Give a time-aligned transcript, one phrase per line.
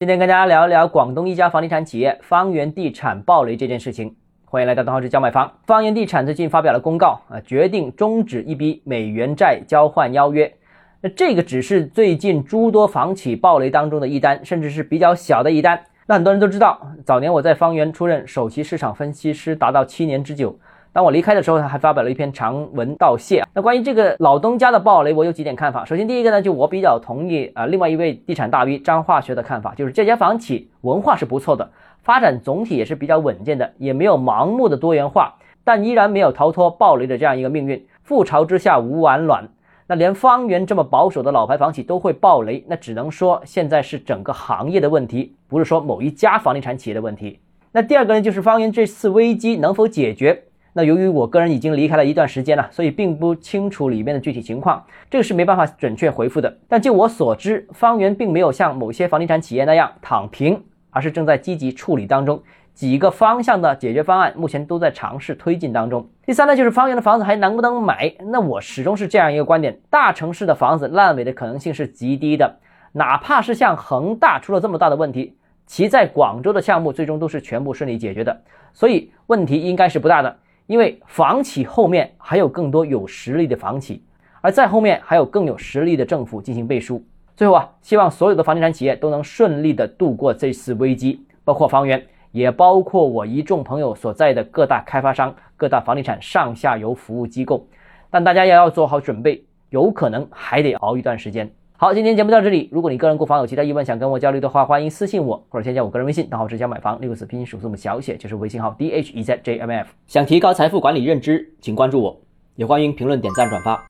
[0.00, 4.14] 今天跟大家聊一聊广东一家房地产企业方圆地产暴雷这件事情。
[4.44, 5.52] 欢迎来到东浩之教买房。
[5.66, 10.54] 方圆地产最近发表了公告啊，决定终止一笔美元债交换邀约。
[11.00, 15.82] 那这个只是最近诸多房企暴雷当中的一单，甚至是比较小的一单。
[16.06, 20.56] 那很多人都知道，早年我在方圆出任首席市场分析师，达到七年之久。
[20.98, 23.40] 当我离开的时候，他还发表了一篇长文道谢。
[23.54, 25.84] 那关于这个老东家的暴雷，我有几点看法。
[25.84, 31.70] 首先，第一个呢，就我比较同意啊，另外一位地产大 V 张化学的看法，就是这家房企文化是不错的，
[32.02, 37.86] 发展总体也是比较稳健的，也没有盲目的多元化，但依然没有逃脱暴雷的这样一个命运。
[38.04, 39.48] 覆巢之下无完卵，
[39.86, 47.38] 那连方圆这么保守的老牌房企都会暴雷，那只能说现在是整个行业的问题，不是说某一家房地产企业的问题。
[47.70, 50.42] 那第二个呢，就是方圆这次危机能否解决？
[50.78, 56.56] 那由于我个人已经离开了一段时间了，所以并不清楚里面的具体情况，这个是没办法准确回复的。
[56.68, 62.40] 但就我所知，方圆并没有像某些房地产企业那样躺平，而是正在积极处理当中，
[62.74, 66.08] 几个方向的解决方案目前都在尝试推进当中。
[66.24, 68.14] 第三呢，就是方圆的房子还能不能买？
[68.26, 72.54] 那我始终是这样一个观点：大城市的房子烂尾的可能性是极低的，
[72.92, 75.34] 哪怕是像恒大出了这么大的问题，
[75.66, 78.40] 其在广州的项目最终都是全部顺利解决的，
[78.72, 80.36] 所以问题应该是不大的。
[80.68, 84.02] 因为房企后面还有更多有实力的房企，
[84.42, 87.02] 而在后面还有更有实力的政府进行背书。
[87.34, 97.66] 最后啊，希望所有的房地产企业都能顺利的度过这次危机，包括房源，也包括我一众朋友所在的各大开发商、各大房地产上下游服务机构。
[98.10, 101.50] 但大家也要做好准备，有可能还得熬一段时间。
[101.80, 102.68] 好，今天节目到这里。
[102.72, 109.88] 如果你个人购房有其他疑问，想跟我交流的话，欢迎私信我或者添加我个人微信，账号直接买房六个字拼音首字母小写就是微信号 d h e z j m f。
[110.08, 112.20] 想提高财富管理认知，请关注我，
[112.56, 113.80] 也欢迎评论、点赞、转发。